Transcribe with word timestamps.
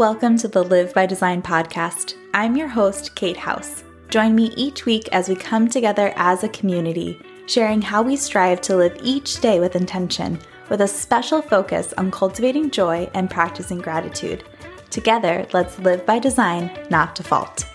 Welcome 0.00 0.38
to 0.38 0.48
the 0.48 0.64
Live 0.64 0.94
by 0.94 1.04
Design 1.04 1.42
podcast. 1.42 2.14
I'm 2.32 2.56
your 2.56 2.68
host, 2.68 3.14
Kate 3.14 3.36
House. 3.36 3.84
Join 4.08 4.34
me 4.34 4.50
each 4.56 4.86
week 4.86 5.06
as 5.12 5.28
we 5.28 5.34
come 5.34 5.68
together 5.68 6.14
as 6.16 6.42
a 6.42 6.48
community, 6.48 7.20
sharing 7.44 7.82
how 7.82 8.00
we 8.00 8.16
strive 8.16 8.62
to 8.62 8.76
live 8.76 8.96
each 9.02 9.42
day 9.42 9.60
with 9.60 9.76
intention, 9.76 10.38
with 10.70 10.80
a 10.80 10.88
special 10.88 11.42
focus 11.42 11.92
on 11.98 12.10
cultivating 12.10 12.70
joy 12.70 13.10
and 13.12 13.28
practicing 13.28 13.76
gratitude. 13.76 14.42
Together, 14.88 15.46
let's 15.52 15.78
live 15.80 16.06
by 16.06 16.18
design, 16.18 16.70
not 16.88 17.14
default. 17.14 17.66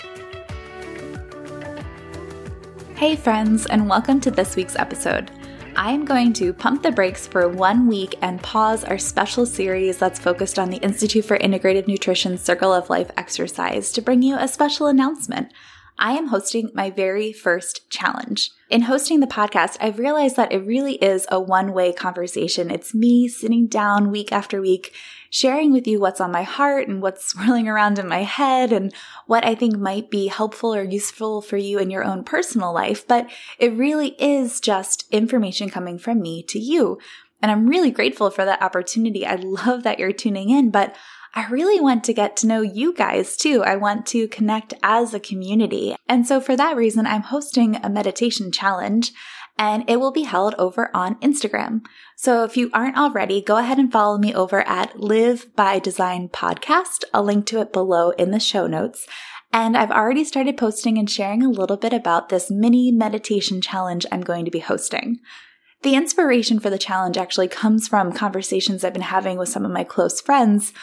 Hey, 2.96 3.16
friends, 3.16 3.68
and 3.68 3.88
welcome 3.88 4.20
to 4.22 4.32
this 4.32 4.56
week's 4.56 4.76
episode. 4.78 5.30
I'm 5.78 6.06
going 6.06 6.32
to 6.34 6.54
pump 6.54 6.84
the 6.84 6.92
brakes 6.92 7.28
for 7.28 7.50
one 7.50 7.88
week 7.88 8.16
and 8.22 8.42
pause 8.42 8.86
our 8.86 8.98
special 8.98 9.46
series 9.46 9.98
that's 9.98 10.18
focused 10.18 10.58
on 10.58 10.70
the 10.70 10.78
Institute 10.78 11.26
for 11.26 11.38
Integrative 11.38 11.86
Nutrition 11.86 12.38
Circle 12.38 12.74
of 12.74 12.90
Life 12.90 13.12
exercise 13.18 13.92
to 13.92 14.02
bring 14.02 14.22
you 14.22 14.38
a 14.38 14.48
special 14.48 14.88
announcement. 14.88 15.52
I 16.00 16.14
am 16.14 16.28
hosting 16.28 16.72
my 16.74 16.92
very 16.92 17.34
first 17.34 17.90
challenge. 17.90 18.52
In 18.70 18.84
hosting 18.84 19.20
the 19.20 19.28
podcast, 19.28 19.76
I've 19.82 20.00
realized 20.00 20.38
that 20.38 20.54
it 20.54 20.66
really 20.66 20.96
is 20.96 21.28
a 21.30 21.42
one 21.42 21.74
way 21.74 21.92
conversation. 21.92 22.72
It's 22.72 22.96
me 22.96 23.28
sitting 23.28 23.68
down 23.68 24.12
week 24.12 24.32
after 24.32 24.62
week, 24.62 24.94
sharing 25.36 25.74
with 25.74 25.86
you 25.86 26.00
what's 26.00 26.22
on 26.22 26.32
my 26.32 26.44
heart 26.44 26.88
and 26.88 27.02
what's 27.02 27.26
swirling 27.30 27.68
around 27.68 28.00
in 28.00 28.08
my 28.08 28.24
head 28.24 28.72
and 28.72 28.94
what 29.28 29.46
I 29.46 29.54
think 29.54 29.76
might 29.76 30.10
be 30.10 30.28
helpful 30.28 30.74
or 30.74 30.84
useful 30.84 31.42
for 31.42 31.58
you 31.58 31.78
in 31.78 31.92
your 31.92 32.06
own 32.06 32.24
personal 32.24 32.74
life. 32.74 33.06
But 33.06 33.30
it 33.60 33.74
really 33.74 34.16
is 34.18 34.62
just 34.62 35.06
information 35.12 35.70
coming 35.70 35.98
from 35.98 36.22
me 36.22 36.42
to 36.44 36.58
you. 36.58 37.00
And 37.42 37.52
I'm 37.52 37.68
really 37.68 37.92
grateful 37.92 38.30
for 38.30 38.46
that 38.46 38.62
opportunity. 38.62 39.26
I 39.26 39.36
love 39.44 39.84
that 39.84 40.00
you're 40.00 40.14
tuning 40.14 40.52
in, 40.52 40.72
but 40.72 40.96
I 41.38 41.48
really 41.50 41.82
want 41.82 42.06
to 42.06 42.14
get 42.14 42.38
to 42.38 42.48
know 42.48 42.62
you 42.62 42.94
guys 42.94 43.36
too. 43.36 43.62
I 43.62 43.76
want 43.76 44.06
to 44.08 44.30
connect 44.30 44.74
as 44.84 45.14
a 45.14 45.20
community. 45.20 45.98
And 46.08 46.26
so 46.26 46.40
for 46.40 46.56
that 46.56 46.78
reason, 46.78 47.06
I'm 47.06 47.24
hosting 47.24 47.76
a 47.76 47.90
meditation 47.90 48.54
challenge 48.54 49.12
and 49.58 49.90
it 49.90 50.00
will 50.00 50.12
be 50.12 50.24
held 50.24 50.56
over 50.58 50.90
on 50.94 51.16
Instagram. 51.16 51.82
So 52.16 52.44
if 52.44 52.58
you 52.58 52.70
aren't 52.74 52.98
already, 52.98 53.42
go 53.42 53.58
ahead 53.58 53.80
and 53.80 53.92
follow 53.92 54.18
me 54.18 54.34
over 54.34 54.68
at 54.68 55.00
Live 55.00 55.56
by 55.56 55.80
Design 55.80 56.30
Podcast. 56.30 57.04
I'll 57.14 57.24
link 57.24 57.46
to 57.48 57.62
it 57.62 57.72
below 57.72 58.12
in 58.12 58.32
the 58.32 58.40
show 58.40 58.68
notes. 58.68 59.08
And 59.54 59.78
I've 59.78 59.92
already 59.92 60.26
started 60.26 60.58
posting 60.58 60.98
and 60.98 61.10
sharing 61.10 61.42
a 61.42 61.50
little 61.50 61.78
bit 61.78 61.94
about 61.94 62.30
this 62.30 62.52
mini 62.52 62.92
meditation 62.92 63.62
challenge 63.62 64.06
I'm 64.12 64.22
going 64.22 64.44
to 64.46 64.52
be 64.52 64.60
hosting. 64.60 65.20
The 65.84 65.96
inspiration 65.96 66.60
for 66.60 66.70
the 66.70 66.78
challenge 66.78 67.18
actually 67.18 67.48
comes 67.48 67.88
from 67.88 68.12
conversations 68.12 68.84
I've 68.84 68.94
been 68.94 69.02
having 69.02 69.38
with 69.38 69.50
some 69.50 69.64
of 69.64 69.72
my 69.72 69.84
close 69.84 70.20
friends 70.20 70.74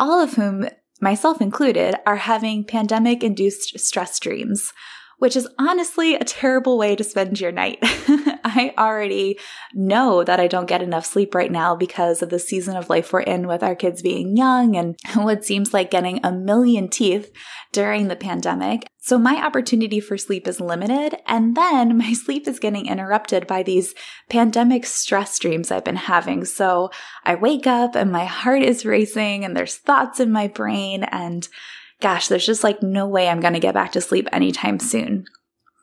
all 0.00 0.18
of 0.18 0.34
whom, 0.34 0.66
myself 1.00 1.40
included, 1.40 1.94
are 2.06 2.16
having 2.16 2.64
pandemic 2.64 3.22
induced 3.22 3.78
stress 3.78 4.18
dreams, 4.18 4.72
which 5.20 5.36
is 5.36 5.48
honestly 5.58 6.14
a 6.14 6.24
terrible 6.24 6.78
way 6.78 6.96
to 6.96 7.04
spend 7.04 7.38
your 7.40 7.52
night. 7.52 7.78
I 7.82 8.72
already 8.76 9.38
know 9.74 10.24
that 10.24 10.40
I 10.40 10.48
don't 10.48 10.68
get 10.68 10.82
enough 10.82 11.04
sleep 11.04 11.34
right 11.34 11.52
now 11.52 11.76
because 11.76 12.22
of 12.22 12.30
the 12.30 12.38
season 12.38 12.74
of 12.74 12.88
life 12.88 13.12
we're 13.12 13.20
in 13.20 13.46
with 13.46 13.62
our 13.62 13.76
kids 13.76 14.00
being 14.00 14.36
young 14.36 14.76
and 14.76 14.98
what 15.14 15.44
seems 15.44 15.74
like 15.74 15.90
getting 15.90 16.20
a 16.24 16.32
million 16.32 16.88
teeth 16.88 17.30
during 17.70 18.08
the 18.08 18.16
pandemic. 18.16 18.88
So 18.98 19.18
my 19.18 19.44
opportunity 19.44 20.00
for 20.00 20.16
sleep 20.16 20.48
is 20.48 20.58
limited. 20.58 21.16
And 21.26 21.54
then 21.54 21.98
my 21.98 22.14
sleep 22.14 22.48
is 22.48 22.58
getting 22.58 22.86
interrupted 22.86 23.46
by 23.46 23.62
these 23.62 23.94
pandemic 24.30 24.86
stress 24.86 25.38
dreams 25.38 25.70
I've 25.70 25.84
been 25.84 25.96
having. 25.96 26.46
So 26.46 26.90
I 27.24 27.34
wake 27.34 27.66
up 27.66 27.94
and 27.94 28.10
my 28.10 28.24
heart 28.24 28.62
is 28.62 28.86
racing 28.86 29.44
and 29.44 29.54
there's 29.54 29.76
thoughts 29.76 30.18
in 30.18 30.32
my 30.32 30.48
brain. 30.48 31.04
And 31.04 31.46
gosh, 32.00 32.28
there's 32.28 32.46
just 32.46 32.64
like 32.64 32.82
no 32.82 33.06
way 33.06 33.28
I'm 33.28 33.40
going 33.40 33.54
to 33.54 33.60
get 33.60 33.74
back 33.74 33.92
to 33.92 34.00
sleep 34.00 34.28
anytime 34.32 34.78
soon. 34.78 35.24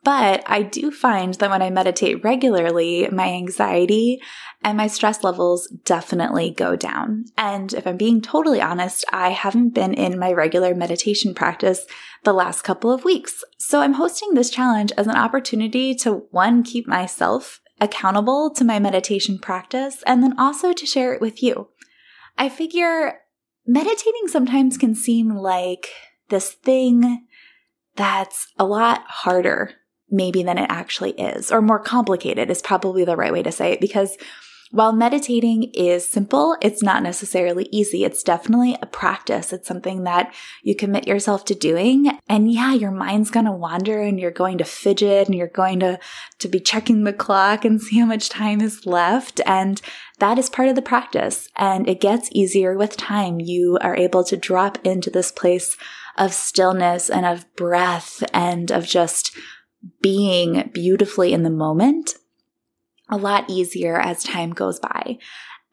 But 0.04 0.42
I 0.46 0.62
do 0.62 0.90
find 0.90 1.34
that 1.34 1.50
when 1.50 1.60
I 1.60 1.70
meditate 1.70 2.22
regularly, 2.24 3.08
my 3.10 3.28
anxiety 3.28 4.20
and 4.62 4.76
my 4.76 4.86
stress 4.86 5.24
levels 5.24 5.68
definitely 5.84 6.50
go 6.50 6.76
down. 6.76 7.26
And 7.36 7.74
if 7.74 7.86
I'm 7.86 7.96
being 7.96 8.20
totally 8.20 8.60
honest, 8.60 9.04
I 9.12 9.30
haven't 9.30 9.74
been 9.74 9.92
in 9.92 10.18
my 10.18 10.32
regular 10.32 10.74
meditation 10.74 11.34
practice 11.34 11.84
the 12.24 12.32
last 12.32 12.62
couple 12.62 12.92
of 12.92 13.04
weeks. 13.04 13.44
So 13.58 13.80
I'm 13.80 13.94
hosting 13.94 14.34
this 14.34 14.50
challenge 14.50 14.92
as 14.96 15.06
an 15.06 15.16
opportunity 15.16 15.94
to 15.96 16.26
one, 16.30 16.62
keep 16.62 16.86
myself 16.86 17.60
accountable 17.80 18.52
to 18.54 18.64
my 18.64 18.78
meditation 18.78 19.38
practice, 19.38 20.02
and 20.06 20.22
then 20.22 20.38
also 20.38 20.72
to 20.72 20.86
share 20.86 21.12
it 21.12 21.20
with 21.20 21.42
you. 21.42 21.68
I 22.36 22.48
figure 22.48 23.18
meditating 23.66 24.28
sometimes 24.28 24.78
can 24.78 24.94
seem 24.94 25.36
like 25.36 25.88
this 26.28 26.52
thing 26.52 27.26
that's 27.96 28.46
a 28.58 28.64
lot 28.64 29.02
harder 29.06 29.72
maybe 30.10 30.42
than 30.42 30.58
it 30.58 30.70
actually 30.70 31.12
is, 31.12 31.52
or 31.52 31.60
more 31.60 31.80
complicated 31.80 32.50
is 32.50 32.62
probably 32.62 33.04
the 33.04 33.16
right 33.16 33.32
way 33.32 33.42
to 33.42 33.52
say 33.52 33.72
it 33.72 33.80
because 33.80 34.16
while 34.70 34.92
meditating 34.92 35.70
is 35.72 36.06
simple, 36.06 36.56
it's 36.60 36.82
not 36.82 37.02
necessarily 37.02 37.68
easy. 37.72 38.04
It's 38.04 38.22
definitely 38.22 38.76
a 38.82 38.86
practice. 38.86 39.52
It's 39.52 39.66
something 39.66 40.04
that 40.04 40.34
you 40.62 40.74
commit 40.74 41.06
yourself 41.06 41.46
to 41.46 41.54
doing. 41.54 42.18
And 42.28 42.52
yeah, 42.52 42.74
your 42.74 42.90
mind's 42.90 43.30
going 43.30 43.46
to 43.46 43.52
wander 43.52 44.02
and 44.02 44.20
you're 44.20 44.30
going 44.30 44.58
to 44.58 44.64
fidget 44.64 45.26
and 45.26 45.34
you're 45.34 45.46
going 45.46 45.80
to, 45.80 45.98
to 46.40 46.48
be 46.48 46.60
checking 46.60 47.04
the 47.04 47.14
clock 47.14 47.64
and 47.64 47.80
see 47.80 47.98
how 47.98 48.04
much 48.04 48.28
time 48.28 48.60
is 48.60 48.84
left. 48.84 49.40
And 49.46 49.80
that 50.18 50.38
is 50.38 50.50
part 50.50 50.68
of 50.68 50.74
the 50.74 50.82
practice. 50.82 51.48
And 51.56 51.88
it 51.88 52.00
gets 52.00 52.28
easier 52.32 52.76
with 52.76 52.96
time. 52.96 53.40
You 53.40 53.78
are 53.80 53.96
able 53.96 54.24
to 54.24 54.36
drop 54.36 54.78
into 54.84 55.08
this 55.08 55.32
place 55.32 55.78
of 56.18 56.34
stillness 56.34 57.08
and 57.08 57.24
of 57.24 57.46
breath 57.54 58.22
and 58.32 58.70
of 58.70 58.86
just 58.86 59.36
being 60.02 60.70
beautifully 60.74 61.32
in 61.32 61.44
the 61.44 61.50
moment 61.50 62.14
a 63.10 63.16
lot 63.16 63.48
easier 63.48 63.98
as 63.98 64.22
time 64.22 64.50
goes 64.50 64.78
by. 64.80 65.18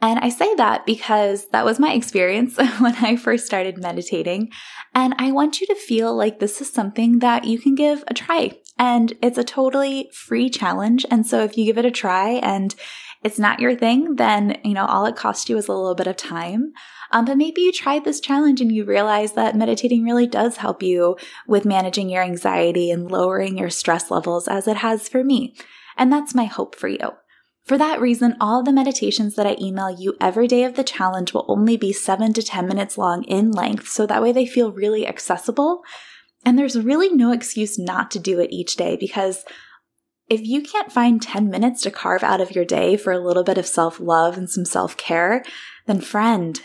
And 0.01 0.19
I 0.19 0.29
say 0.29 0.53
that 0.55 0.85
because 0.85 1.47
that 1.49 1.65
was 1.65 1.79
my 1.79 1.93
experience 1.93 2.57
when 2.79 2.95
I 2.95 3.15
first 3.15 3.45
started 3.45 3.81
meditating. 3.81 4.51
And 4.93 5.15
I 5.17 5.31
want 5.31 5.61
you 5.61 5.67
to 5.67 5.75
feel 5.75 6.15
like 6.15 6.39
this 6.39 6.61
is 6.61 6.71
something 6.71 7.19
that 7.19 7.45
you 7.45 7.59
can 7.59 7.75
give 7.75 8.03
a 8.07 8.13
try. 8.13 8.51
And 8.77 9.13
it's 9.21 9.37
a 9.37 9.43
totally 9.43 10.09
free 10.13 10.49
challenge. 10.49 11.05
And 11.09 11.25
so 11.25 11.43
if 11.43 11.57
you 11.57 11.65
give 11.65 11.77
it 11.77 11.85
a 11.85 11.91
try 11.91 12.31
and 12.31 12.75
it's 13.23 13.39
not 13.39 13.59
your 13.59 13.75
thing, 13.75 14.17
then, 14.17 14.57
you 14.63 14.73
know, 14.73 14.85
all 14.85 15.05
it 15.05 15.15
costs 15.15 15.49
you 15.49 15.57
is 15.57 15.67
a 15.67 15.73
little 15.73 15.95
bit 15.95 16.07
of 16.07 16.17
time. 16.17 16.73
Um, 17.15 17.23
but 17.23 17.37
maybe 17.37 17.61
you 17.61 17.71
tried 17.71 18.03
this 18.03 18.19
challenge 18.19 18.59
and 18.59 18.69
you 18.69 18.83
realize 18.83 19.31
that 19.33 19.55
meditating 19.55 20.03
really 20.03 20.27
does 20.27 20.57
help 20.57 20.83
you 20.83 21.15
with 21.47 21.63
managing 21.63 22.09
your 22.09 22.21
anxiety 22.21 22.91
and 22.91 23.09
lowering 23.09 23.57
your 23.57 23.69
stress 23.69 24.11
levels 24.11 24.49
as 24.49 24.67
it 24.67 24.75
has 24.75 25.07
for 25.07 25.23
me. 25.23 25.55
And 25.95 26.11
that's 26.11 26.35
my 26.35 26.43
hope 26.43 26.75
for 26.75 26.89
you. 26.89 27.13
For 27.63 27.77
that 27.77 28.01
reason, 28.01 28.35
all 28.41 28.63
the 28.63 28.73
meditations 28.73 29.35
that 29.35 29.47
I 29.47 29.55
email 29.61 29.89
you 29.89 30.15
every 30.19 30.45
day 30.45 30.65
of 30.65 30.75
the 30.75 30.83
challenge 30.83 31.33
will 31.33 31.45
only 31.47 31.77
be 31.77 31.93
7 31.93 32.33
to 32.33 32.43
10 32.43 32.67
minutes 32.67 32.97
long 32.97 33.23
in 33.23 33.49
length, 33.49 33.87
so 33.87 34.05
that 34.05 34.21
way 34.21 34.33
they 34.33 34.45
feel 34.45 34.73
really 34.73 35.07
accessible. 35.07 35.83
And 36.43 36.59
there's 36.59 36.77
really 36.77 37.13
no 37.13 37.31
excuse 37.31 37.79
not 37.79 38.11
to 38.11 38.19
do 38.19 38.41
it 38.41 38.51
each 38.51 38.75
day 38.75 38.97
because 38.97 39.45
if 40.27 40.41
you 40.45 40.61
can't 40.61 40.91
find 40.91 41.21
10 41.21 41.49
minutes 41.49 41.81
to 41.83 41.91
carve 41.91 42.23
out 42.23 42.41
of 42.41 42.53
your 42.53 42.65
day 42.65 42.97
for 42.97 43.13
a 43.13 43.25
little 43.25 43.43
bit 43.43 43.57
of 43.57 43.65
self 43.65 44.01
love 44.01 44.37
and 44.37 44.49
some 44.49 44.65
self 44.65 44.97
care, 44.97 45.43
then 45.85 46.01
friend, 46.01 46.59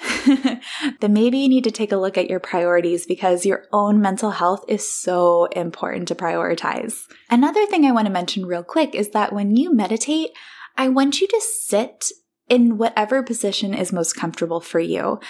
then 1.01 1.13
maybe 1.13 1.39
you 1.39 1.49
need 1.49 1.65
to 1.65 1.71
take 1.71 1.93
a 1.93 1.97
look 1.97 2.17
at 2.17 2.31
your 2.31 2.41
priorities 2.41 3.07
because 3.07 3.45
your 3.45 3.65
own 3.73 4.01
mental 4.01 4.31
health 4.31 4.65
is 4.67 4.91
so 4.91 5.45
important 5.47 6.09
to 6.09 6.15
prioritize. 6.15 7.03
Another 7.29 7.67
thing 7.67 7.85
I 7.85 7.93
want 7.93 8.07
to 8.07 8.13
mention 8.13 8.47
real 8.47 8.63
quick 8.63 8.95
is 8.95 9.11
that 9.11 9.33
when 9.33 9.57
you 9.57 9.75
meditate, 9.75 10.31
I 10.77 10.89
want 10.89 11.21
you 11.21 11.29
to 11.29 11.41
sit 11.41 12.11
in 12.49 12.79
whatever 12.79 13.23
position 13.23 13.75
is 13.75 13.93
most 13.93 14.17
comfortable 14.17 14.61
for 14.61 14.81
you. 14.81 15.21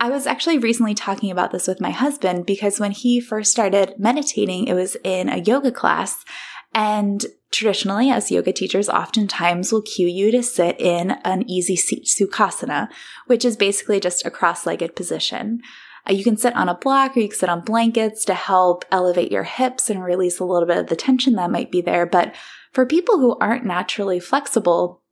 I 0.00 0.10
was 0.10 0.26
actually 0.26 0.58
recently 0.58 0.94
talking 0.94 1.30
about 1.30 1.52
this 1.52 1.68
with 1.68 1.80
my 1.80 1.90
husband 1.90 2.46
because 2.46 2.80
when 2.80 2.90
he 2.90 3.20
first 3.20 3.52
started 3.52 3.94
meditating, 3.98 4.66
it 4.66 4.74
was 4.74 4.96
in 5.04 5.28
a 5.28 5.38
yoga 5.38 5.70
class. 5.70 6.24
And 6.72 7.24
traditionally, 7.54 8.10
as 8.10 8.30
yoga 8.30 8.52
teachers, 8.52 8.88
oftentimes 8.88 9.72
will 9.72 9.82
cue 9.82 10.08
you 10.08 10.30
to 10.32 10.42
sit 10.42 10.80
in 10.80 11.12
an 11.24 11.48
easy 11.48 11.76
seat 11.76 12.04
sukhasana, 12.04 12.88
which 13.26 13.44
is 13.44 13.56
basically 13.56 14.00
just 14.00 14.26
a 14.26 14.30
cross 14.30 14.66
legged 14.66 14.94
position. 14.96 15.60
Uh, 16.08 16.12
you 16.12 16.22
can 16.22 16.36
sit 16.36 16.54
on 16.54 16.68
a 16.68 16.76
block 16.76 17.16
or 17.16 17.20
you 17.20 17.28
can 17.28 17.38
sit 17.38 17.48
on 17.48 17.62
blankets 17.62 18.24
to 18.24 18.34
help 18.34 18.84
elevate 18.90 19.32
your 19.32 19.44
hips 19.44 19.88
and 19.88 20.04
release 20.04 20.38
a 20.38 20.44
little 20.44 20.68
bit 20.68 20.78
of 20.78 20.88
the 20.88 20.96
tension 20.96 21.34
that 21.34 21.50
might 21.50 21.70
be 21.70 21.80
there. 21.80 22.04
But 22.04 22.34
for 22.72 22.84
people 22.84 23.18
who 23.18 23.38
aren't 23.38 23.64
naturally 23.64 24.20
flexible, 24.20 25.02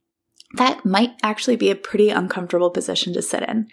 that 0.55 0.85
might 0.85 1.13
actually 1.23 1.55
be 1.55 1.71
a 1.71 1.75
pretty 1.75 2.09
uncomfortable 2.09 2.69
position 2.69 3.13
to 3.13 3.21
sit 3.21 3.43
in. 3.43 3.67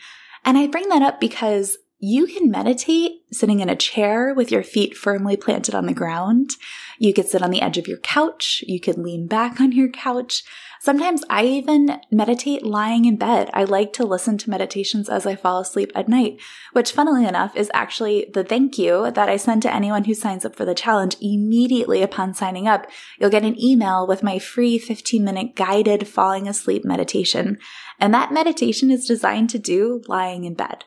And 0.44 0.56
I 0.56 0.66
bring 0.66 0.88
that 0.88 1.02
up 1.02 1.20
because 1.20 1.76
you 2.02 2.26
can 2.26 2.50
meditate 2.50 3.22
sitting 3.30 3.60
in 3.60 3.68
a 3.68 3.76
chair 3.76 4.32
with 4.32 4.50
your 4.50 4.62
feet 4.62 4.96
firmly 4.96 5.36
planted 5.36 5.74
on 5.74 5.84
the 5.84 5.92
ground. 5.92 6.52
You 6.98 7.12
could 7.12 7.28
sit 7.28 7.42
on 7.42 7.50
the 7.50 7.60
edge 7.60 7.76
of 7.76 7.86
your 7.86 7.98
couch. 7.98 8.64
You 8.66 8.80
could 8.80 8.96
lean 8.96 9.26
back 9.26 9.60
on 9.60 9.72
your 9.72 9.90
couch. 9.90 10.42
Sometimes 10.80 11.22
I 11.28 11.44
even 11.44 12.00
meditate 12.10 12.64
lying 12.64 13.04
in 13.04 13.16
bed. 13.16 13.50
I 13.52 13.64
like 13.64 13.92
to 13.94 14.06
listen 14.06 14.38
to 14.38 14.48
meditations 14.48 15.10
as 15.10 15.26
I 15.26 15.36
fall 15.36 15.60
asleep 15.60 15.92
at 15.94 16.08
night, 16.08 16.40
which 16.72 16.92
funnily 16.92 17.26
enough 17.26 17.54
is 17.54 17.70
actually 17.74 18.30
the 18.32 18.44
thank 18.44 18.78
you 18.78 19.10
that 19.10 19.28
I 19.28 19.36
send 19.36 19.60
to 19.62 19.74
anyone 19.74 20.04
who 20.04 20.14
signs 20.14 20.46
up 20.46 20.56
for 20.56 20.64
the 20.64 20.74
challenge 20.74 21.16
immediately 21.20 22.00
upon 22.02 22.32
signing 22.32 22.66
up. 22.66 22.86
You'll 23.18 23.28
get 23.28 23.44
an 23.44 23.62
email 23.62 24.06
with 24.06 24.22
my 24.22 24.38
free 24.38 24.78
15 24.78 25.22
minute 25.22 25.54
guided 25.54 26.08
falling 26.08 26.48
asleep 26.48 26.82
meditation. 26.82 27.58
And 27.98 28.14
that 28.14 28.32
meditation 28.32 28.90
is 28.90 29.06
designed 29.06 29.50
to 29.50 29.58
do 29.58 30.02
lying 30.08 30.44
in 30.44 30.54
bed. 30.54 30.86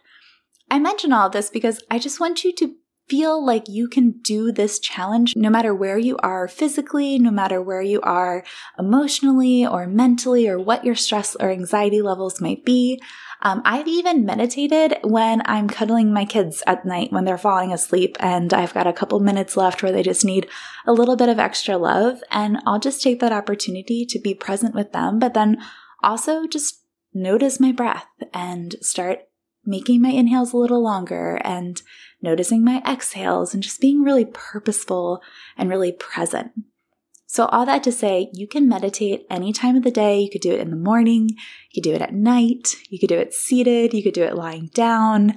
I 0.74 0.80
mention 0.80 1.14
all 1.14 1.28
of 1.28 1.34
this 1.34 1.52
because 1.52 1.84
I 1.92 2.00
just 2.00 2.20
want 2.20 2.44
you 2.44 2.52
to 2.54 2.74
feel 3.08 3.46
like 3.46 3.70
you 3.70 3.88
can 3.88 4.20
do 4.24 4.52
this 4.52 4.80
challenge 4.80 5.36
no 5.36 5.52
matter 5.52 5.72
where 5.72 6.00
you 6.00 6.18
are 6.24 6.48
physically, 6.48 7.20
no 7.20 7.30
matter 7.30 7.62
where 7.62 7.84
you 7.84 8.02
are 8.02 8.44
emotionally 8.80 9.68
or 9.68 9.86
mentally, 9.86 10.48
or 10.48 10.58
what 10.58 10.84
your 10.84 10.96
stress 10.96 11.36
or 11.36 11.52
anxiety 11.52 12.02
levels 12.02 12.42
might 12.42 12.66
be. 12.66 13.00
Um, 13.44 13.62
I've 13.64 13.88
even 13.88 14.26
meditated 14.26 14.98
when 15.04 15.44
I'm 15.46 15.68
cuddling 15.68 16.12
my 16.12 16.26
kids 16.26 16.64
at 16.66 16.88
night 16.88 17.12
when 17.12 17.26
they're 17.26 17.38
falling 17.38 17.72
asleep 17.72 18.18
and 18.20 18.52
I've 18.52 18.74
got 18.74 18.88
a 18.88 18.94
couple 18.94 19.20
minutes 19.20 19.56
left 19.56 19.84
where 19.84 19.92
they 19.92 20.02
just 20.02 20.26
need 20.26 20.48
a 20.88 20.92
little 20.92 21.16
bit 21.16 21.30
of 21.30 21.38
extra 21.38 21.78
love. 21.78 22.24
And 22.32 22.58
I'll 22.66 22.80
just 22.80 23.04
take 23.04 23.20
that 23.20 23.32
opportunity 23.32 24.08
to 24.08 24.20
be 24.20 24.34
present 24.34 24.74
with 24.74 24.92
them, 24.92 25.20
but 25.20 25.36
then 25.36 25.60
also 26.02 26.48
just 26.48 26.84
notice 27.14 27.60
my 27.60 27.72
breath 27.72 28.08
and 28.34 28.76
start 28.82 29.20
making 29.66 30.02
my 30.02 30.10
inhales 30.10 30.54
a 30.54 30.58
little 30.58 30.82
longer 30.82 31.40
and 31.44 31.82
noticing 32.22 32.64
my 32.64 32.82
exhales 32.88 33.54
and 33.54 33.64
just 33.64 33.82
being 33.82 34.04
really 34.04 34.26
purposeful 34.26 35.22
and 35.58 35.70
really 35.70 35.92
present. 35.92 36.52
So, 37.34 37.46
all 37.48 37.66
that 37.66 37.84
to 37.86 37.92
say, 37.92 38.30
you 38.32 38.48
can 38.48 38.70
meditate 38.70 39.26
any 39.28 39.52
time 39.54 39.76
of 39.76 39.82
the 39.82 39.90
day. 39.90 40.20
You 40.20 40.30
could 40.30 40.42
do 40.42 40.52
it 40.52 40.60
in 40.60 40.70
the 40.70 40.76
morning, 40.76 41.30
you 41.72 41.82
could 41.82 41.90
do 41.90 41.96
it 41.96 42.02
at 42.02 42.14
night, 42.14 42.76
you 42.90 43.00
could 43.00 43.10
do 43.10 43.18
it 43.18 43.34
seated, 43.34 43.94
you 43.94 44.04
could 44.04 44.14
do 44.14 44.22
it 44.22 44.36
lying 44.36 44.70
down. 44.76 45.34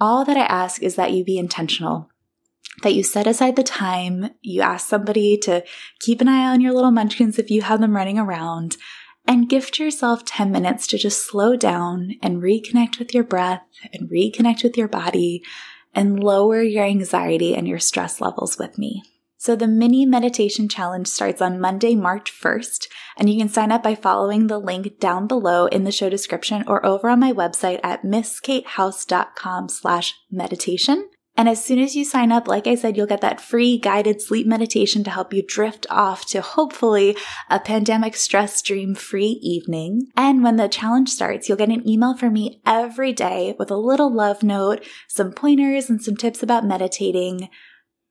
All 0.00 0.24
that 0.24 0.38
I 0.38 0.44
ask 0.44 0.82
is 0.82 0.96
that 0.96 1.12
you 1.12 1.22
be 1.22 1.36
intentional, 1.36 2.08
that 2.82 2.94
you 2.94 3.02
set 3.02 3.26
aside 3.26 3.56
the 3.56 3.62
time, 3.62 4.30
you 4.40 4.62
ask 4.62 4.88
somebody 4.88 5.36
to 5.38 5.62
keep 6.00 6.22
an 6.22 6.28
eye 6.28 6.50
on 6.50 6.62
your 6.62 6.72
little 6.72 6.90
munchkins 6.90 7.38
if 7.38 7.50
you 7.50 7.60
have 7.60 7.80
them 7.80 7.94
running 7.94 8.18
around, 8.18 8.78
and 9.26 9.48
gift 9.48 9.78
yourself 9.78 10.24
10 10.24 10.50
minutes 10.50 10.86
to 10.88 10.98
just 10.98 11.26
slow 11.26 11.56
down 11.56 12.12
and 12.22 12.42
reconnect 12.42 12.98
with 12.98 13.14
your 13.14 13.24
breath 13.24 13.62
and 13.92 14.10
reconnect 14.10 14.62
with 14.62 14.76
your 14.76 14.88
body 14.88 15.42
and 15.94 16.22
lower 16.22 16.60
your 16.62 16.84
anxiety 16.84 17.54
and 17.54 17.66
your 17.66 17.78
stress 17.78 18.20
levels 18.20 18.58
with 18.58 18.78
me. 18.78 19.02
So 19.44 19.54
the 19.54 19.68
mini 19.68 20.06
meditation 20.06 20.70
challenge 20.70 21.06
starts 21.06 21.42
on 21.42 21.60
Monday, 21.60 21.94
March 21.94 22.32
1st, 22.32 22.88
and 23.18 23.28
you 23.28 23.38
can 23.38 23.50
sign 23.50 23.70
up 23.70 23.82
by 23.82 23.94
following 23.94 24.46
the 24.46 24.58
link 24.58 24.98
down 24.98 25.26
below 25.26 25.66
in 25.66 25.84
the 25.84 25.92
show 25.92 26.08
description 26.08 26.64
or 26.66 26.84
over 26.86 27.10
on 27.10 27.20
my 27.20 27.30
website 27.30 27.78
at 27.82 28.04
misskatehouse.com 28.04 29.68
slash 29.68 30.14
meditation. 30.30 31.10
And 31.36 31.48
as 31.48 31.64
soon 31.64 31.80
as 31.80 31.96
you 31.96 32.04
sign 32.04 32.30
up, 32.30 32.46
like 32.46 32.66
I 32.66 32.76
said, 32.76 32.96
you'll 32.96 33.06
get 33.06 33.20
that 33.22 33.40
free 33.40 33.76
guided 33.76 34.20
sleep 34.20 34.46
meditation 34.46 35.02
to 35.04 35.10
help 35.10 35.34
you 35.34 35.42
drift 35.46 35.84
off 35.90 36.24
to 36.26 36.40
hopefully 36.40 37.16
a 37.50 37.58
pandemic 37.58 38.14
stress 38.14 38.62
dream 38.62 38.94
free 38.94 39.40
evening. 39.42 40.08
And 40.16 40.44
when 40.44 40.56
the 40.56 40.68
challenge 40.68 41.08
starts, 41.08 41.48
you'll 41.48 41.58
get 41.58 41.70
an 41.70 41.88
email 41.88 42.16
from 42.16 42.34
me 42.34 42.60
every 42.64 43.12
day 43.12 43.56
with 43.58 43.70
a 43.70 43.76
little 43.76 44.14
love 44.14 44.44
note, 44.44 44.84
some 45.08 45.32
pointers 45.32 45.90
and 45.90 46.00
some 46.00 46.16
tips 46.16 46.42
about 46.42 46.64
meditating, 46.64 47.48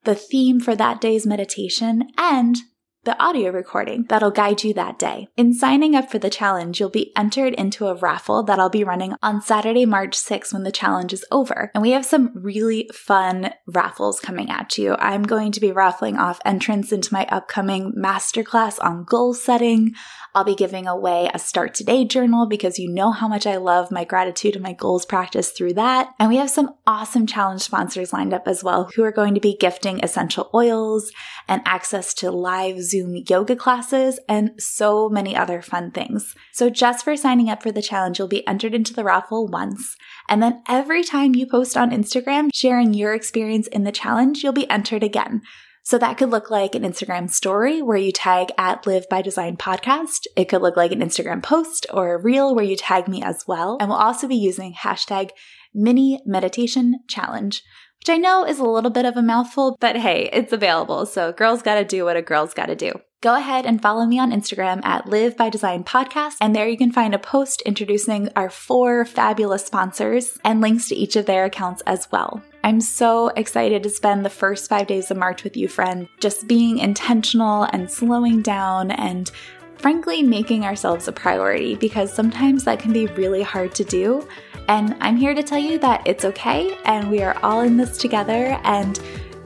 the 0.03 0.15
theme 0.15 0.59
for 0.59 0.75
that 0.75 0.99
day's 0.99 1.25
meditation, 1.25 2.09
and 2.17 2.57
the 3.05 3.21
audio 3.21 3.51
recording 3.51 4.05
that'll 4.07 4.31
guide 4.31 4.63
you 4.63 4.73
that 4.73 4.97
day. 4.97 5.27
In 5.35 5.53
signing 5.53 5.93
up 5.93 6.09
for 6.09 6.19
the 6.19 6.29
challenge, 6.29 6.79
you'll 6.79 6.89
be 6.89 7.15
entered 7.17 7.53
into 7.55 7.87
a 7.87 7.95
raffle 7.95 8.43
that 8.43 8.59
I'll 8.59 8.69
be 8.69 8.83
running 8.83 9.13
on 9.21 9.41
Saturday, 9.41 9.85
March 9.85 10.17
6th 10.17 10.53
when 10.53 10.63
the 10.63 10.71
challenge 10.71 11.11
is 11.11 11.25
over. 11.29 11.69
And 11.73 11.81
we 11.81 11.91
have 11.91 12.05
some 12.05 12.31
really 12.33 12.89
fun 12.93 13.53
raffles 13.67 14.21
coming 14.21 14.49
at 14.49 14.77
you. 14.77 14.95
I'm 14.99 15.23
going 15.23 15.51
to 15.51 15.59
be 15.59 15.71
raffling 15.71 16.17
off 16.17 16.39
entrance 16.45 16.93
into 16.93 17.13
my 17.13 17.25
upcoming 17.25 17.93
masterclass 17.93 18.81
on 18.81 19.03
goal 19.03 19.33
setting. 19.33 19.93
I'll 20.35 20.43
be 20.43 20.55
giving 20.55 20.87
away 20.87 21.29
a 21.31 21.39
Start 21.39 21.75
Today 21.75 22.05
journal 22.05 22.47
because 22.47 22.79
you 22.79 22.89
know 22.89 23.11
how 23.11 23.27
much 23.27 23.45
I 23.45 23.57
love 23.57 23.91
my 23.91 24.03
gratitude 24.03 24.55
and 24.55 24.63
my 24.63 24.73
goals 24.73 25.05
practice 25.05 25.51
through 25.51 25.73
that. 25.73 26.09
And 26.19 26.29
we 26.29 26.37
have 26.37 26.49
some 26.49 26.73
awesome 26.87 27.27
challenge 27.27 27.61
sponsors 27.61 28.13
lined 28.13 28.33
up 28.33 28.47
as 28.47 28.63
well 28.63 28.89
who 28.95 29.03
are 29.03 29.11
going 29.11 29.35
to 29.35 29.41
be 29.41 29.55
gifting 29.55 30.03
essential 30.03 30.49
oils 30.53 31.11
and 31.47 31.61
access 31.65 32.13
to 32.15 32.31
live 32.31 32.79
Zoom 32.93 33.23
yoga 33.27 33.55
classes 33.55 34.19
and 34.29 34.51
so 34.59 35.09
many 35.09 35.35
other 35.35 35.63
fun 35.63 35.89
things. 35.89 36.35
So 36.51 36.69
just 36.69 37.03
for 37.03 37.17
signing 37.17 37.49
up 37.49 37.63
for 37.63 37.71
the 37.71 37.81
challenge, 37.81 38.19
you'll 38.19 38.27
be 38.27 38.47
entered 38.47 38.75
into 38.75 38.93
the 38.93 39.03
raffle 39.03 39.47
once. 39.47 39.95
And 40.29 40.43
then 40.43 40.61
every 40.69 41.03
time 41.03 41.33
you 41.33 41.47
post 41.47 41.75
on 41.75 41.89
Instagram 41.89 42.49
sharing 42.53 42.93
your 42.93 43.15
experience 43.15 43.67
in 43.67 43.83
the 43.83 43.91
challenge, 43.91 44.43
you'll 44.43 44.53
be 44.53 44.69
entered 44.69 45.03
again. 45.03 45.41
So 45.85 45.97
that 45.97 46.17
could 46.17 46.29
look 46.29 46.49
like 46.49 46.75
an 46.75 46.83
Instagram 46.83 47.29
story 47.29 47.81
where 47.81 47.97
you 47.97 48.13
tag 48.13 48.51
at 48.57 48.87
Live 48.87 49.09
by 49.09 49.21
Design 49.21 49.57
podcast. 49.57 50.27
It 50.37 50.45
could 50.45 50.61
look 50.61 50.77
like 50.77 50.93
an 50.93 51.01
Instagram 51.01 51.43
post 51.43 51.87
or 51.91 52.13
a 52.13 52.21
reel 52.21 52.55
where 52.55 52.63
you 52.63 52.77
tag 52.77 53.09
me 53.09 53.21
as 53.21 53.43
well. 53.47 53.77
And 53.81 53.89
we'll 53.89 53.97
also 53.97 54.27
be 54.27 54.35
using 54.35 54.73
hashtag 54.73 55.31
mini 55.73 56.21
meditation 56.25 56.99
challenge, 57.09 57.63
which 58.03 58.09
I 58.09 58.17
know 58.17 58.45
is 58.45 58.59
a 58.59 58.65
little 58.65 58.91
bit 58.91 59.05
of 59.05 59.15
a 59.15 59.21
mouthful, 59.21 59.77
but 59.79 59.95
hey, 59.95 60.29
it's 60.33 60.51
available. 60.51 61.05
So 61.05 61.31
girls 61.31 61.61
gotta 61.61 61.85
do 61.85 62.03
what 62.03 62.17
a 62.17 62.21
girl's 62.21 62.53
gotta 62.53 62.75
do. 62.75 62.91
Go 63.21 63.37
ahead 63.37 63.65
and 63.65 63.81
follow 63.81 64.05
me 64.05 64.19
on 64.19 64.33
Instagram 64.33 64.83
at 64.83 65.07
Live 65.07 65.37
by 65.37 65.49
Design 65.49 65.85
Podcast, 65.85 66.33
and 66.41 66.53
there 66.53 66.67
you 66.67 66.77
can 66.77 66.91
find 66.91 67.15
a 67.15 67.17
post 67.17 67.61
introducing 67.61 68.27
our 68.35 68.49
four 68.49 69.05
fabulous 69.05 69.65
sponsors 69.65 70.37
and 70.43 70.59
links 70.59 70.89
to 70.89 70.95
each 70.95 71.15
of 71.15 71.27
their 71.27 71.45
accounts 71.45 71.81
as 71.87 72.09
well. 72.11 72.41
I'm 72.65 72.81
so 72.81 73.29
excited 73.37 73.83
to 73.83 73.89
spend 73.89 74.25
the 74.25 74.29
first 74.29 74.67
five 74.67 74.87
days 74.87 75.09
of 75.09 75.15
March 75.15 75.45
with 75.45 75.55
you, 75.55 75.69
friend, 75.69 76.09
just 76.19 76.45
being 76.45 76.79
intentional 76.79 77.69
and 77.71 77.89
slowing 77.89 78.41
down 78.41 78.91
and 78.91 79.31
frankly 79.77 80.23
making 80.23 80.65
ourselves 80.65 81.07
a 81.07 81.11
priority 81.13 81.75
because 81.75 82.11
sometimes 82.11 82.65
that 82.65 82.79
can 82.79 82.91
be 82.91 83.07
really 83.07 83.43
hard 83.43 83.73
to 83.75 83.85
do. 83.85 84.27
And 84.67 84.95
I'm 85.01 85.17
here 85.17 85.33
to 85.33 85.43
tell 85.43 85.59
you 85.59 85.77
that 85.79 86.05
it's 86.05 86.25
okay 86.25 86.77
and 86.85 87.09
we 87.09 87.21
are 87.21 87.37
all 87.43 87.61
in 87.61 87.77
this 87.77 87.97
together. 87.97 88.59
And 88.63 88.99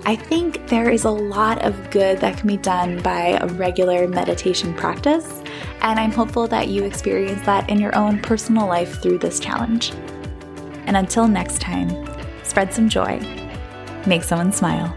I 0.05 0.15
think 0.15 0.67
there 0.67 0.89
is 0.89 1.05
a 1.05 1.09
lot 1.09 1.63
of 1.65 1.89
good 1.89 2.19
that 2.19 2.37
can 2.37 2.47
be 2.47 2.57
done 2.57 3.01
by 3.01 3.37
a 3.41 3.47
regular 3.47 4.07
meditation 4.07 4.73
practice. 4.73 5.41
And 5.81 5.99
I'm 5.99 6.11
hopeful 6.11 6.47
that 6.47 6.67
you 6.67 6.83
experience 6.83 7.41
that 7.45 7.69
in 7.69 7.79
your 7.79 7.95
own 7.95 8.21
personal 8.21 8.67
life 8.67 9.01
through 9.01 9.17
this 9.19 9.39
challenge. 9.39 9.91
And 10.85 10.95
until 10.95 11.27
next 11.27 11.59
time, 11.59 11.89
spread 12.43 12.73
some 12.73 12.87
joy, 12.87 13.19
make 14.06 14.23
someone 14.23 14.53
smile. 14.53 14.95